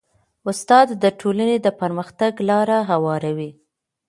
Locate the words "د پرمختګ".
1.61-2.31